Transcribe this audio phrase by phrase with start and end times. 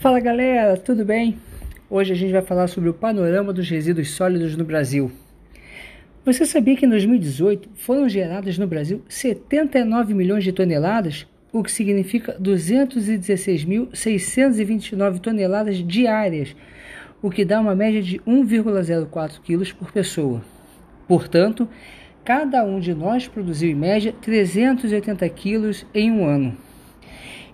[0.00, 1.36] Fala galera, tudo bem?
[1.90, 5.10] Hoje a gente vai falar sobre o panorama dos resíduos sólidos no Brasil.
[6.24, 11.72] Você sabia que em 2018 foram geradas no Brasil 79 milhões de toneladas, o que
[11.72, 16.54] significa 216.629 toneladas diárias,
[17.20, 20.40] o que dá uma média de 1,04 quilos por pessoa.
[21.08, 21.68] Portanto,
[22.24, 26.56] cada um de nós produziu em média 380 quilos em um ano.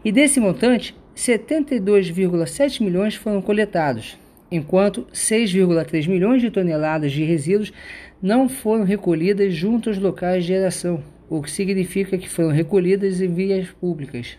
[0.05, 4.19] E desse montante, 72,7 milhões foram coletados,
[4.51, 7.73] enquanto 6,3 milhões de toneladas de resíduos
[8.21, 13.33] não foram recolhidas junto aos locais de geração, o que significa que foram recolhidas em
[13.33, 14.37] vias públicas.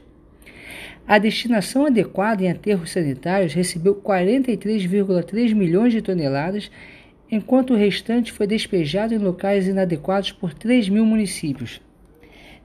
[1.07, 6.69] A destinação adequada em aterros sanitários recebeu 43,3 milhões de toneladas,
[7.31, 11.79] enquanto o restante foi despejado em locais inadequados por 3 mil municípios,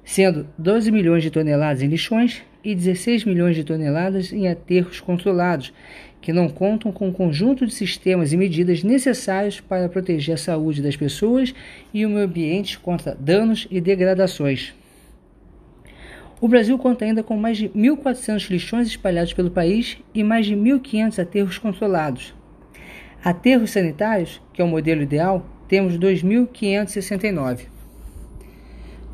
[0.05, 5.73] sendo 12 milhões de toneladas em lixões e 16 milhões de toneladas em aterros controlados,
[6.21, 10.83] que não contam com o conjunto de sistemas e medidas necessários para proteger a saúde
[10.83, 11.55] das pessoas
[11.93, 14.75] e o meio ambiente contra danos e degradações.
[16.41, 20.55] O Brasil conta ainda com mais de 1.400 lixões espalhados pelo país e mais de
[20.57, 22.35] 1.500 aterros controlados.
[23.23, 27.67] Aterros sanitários, que é o modelo ideal, temos 2.569.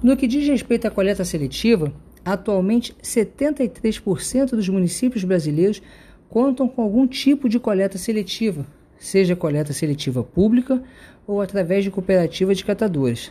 [0.00, 1.92] No que diz respeito à coleta seletiva,
[2.26, 5.80] Atualmente, 73% dos municípios brasileiros
[6.28, 8.66] contam com algum tipo de coleta seletiva,
[8.98, 10.82] seja coleta seletiva pública
[11.24, 13.30] ou através de cooperativa de catadores.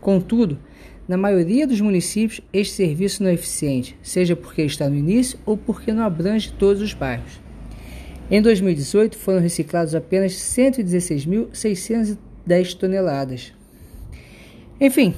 [0.00, 0.58] Contudo,
[1.06, 5.56] na maioria dos municípios, este serviço não é eficiente, seja porque está no início ou
[5.56, 7.40] porque não abrange todos os bairros.
[8.28, 13.52] Em 2018, foram reciclados apenas 116.610 toneladas.
[14.80, 15.14] Enfim,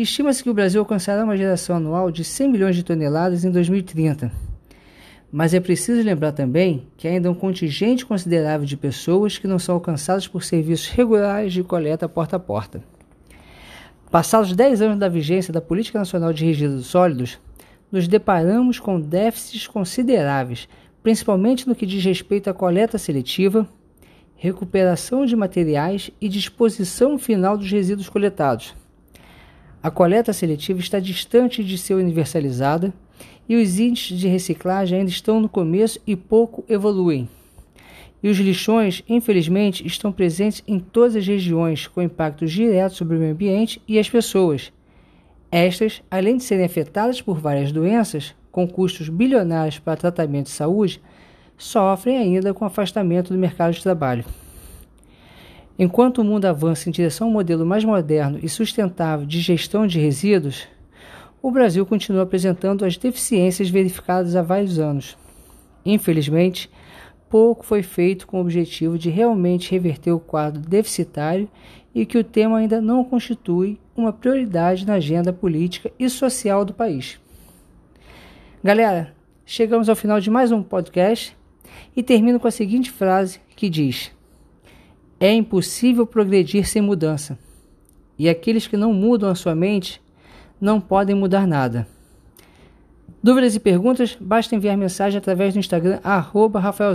[0.00, 4.30] Estima-se que o Brasil alcançará uma geração anual de 100 milhões de toneladas em 2030.
[5.32, 9.58] Mas é preciso lembrar também que ainda há um contingente considerável de pessoas que não
[9.58, 12.80] são alcançadas por serviços regulares de coleta porta a porta.
[14.08, 17.36] Passados 10 anos da vigência da Política Nacional de Resíduos Sólidos,
[17.90, 20.68] nos deparamos com déficits consideráveis,
[21.02, 23.68] principalmente no que diz respeito à coleta seletiva,
[24.36, 28.76] recuperação de materiais e disposição final dos resíduos coletados.
[29.80, 32.92] A coleta seletiva está distante de ser universalizada
[33.48, 37.28] e os índices de reciclagem ainda estão no começo e pouco evoluem.
[38.20, 43.20] E os lixões, infelizmente, estão presentes em todas as regiões, com impactos diretos sobre o
[43.20, 44.72] meio ambiente e as pessoas.
[45.52, 51.00] Estas, além de serem afetadas por várias doenças, com custos bilionários para tratamento e saúde,
[51.56, 54.24] sofrem ainda com afastamento do mercado de trabalho.
[55.78, 59.86] Enquanto o mundo avança em direção a um modelo mais moderno e sustentável de gestão
[59.86, 60.66] de resíduos,
[61.40, 65.16] o Brasil continua apresentando as deficiências verificadas há vários anos.
[65.86, 66.68] Infelizmente,
[67.30, 71.48] pouco foi feito com o objetivo de realmente reverter o quadro deficitário
[71.94, 76.74] e que o tema ainda não constitui uma prioridade na agenda política e social do
[76.74, 77.20] país.
[78.64, 79.14] Galera,
[79.46, 81.36] chegamos ao final de mais um podcast
[81.96, 84.10] e termino com a seguinte frase que diz:
[85.20, 87.38] é impossível progredir sem mudança.
[88.18, 90.00] E aqueles que não mudam a sua mente
[90.60, 91.86] não podem mudar nada.
[93.22, 94.16] Dúvidas e perguntas?
[94.20, 96.94] Basta enviar mensagem através do Instagram, arroba Rafael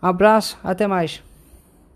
[0.00, 1.22] abraço, até mais.